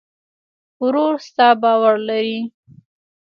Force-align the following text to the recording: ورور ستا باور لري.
ورور 0.83 1.13
ستا 1.27 1.47
باور 1.61 1.95
لري. 2.07 2.39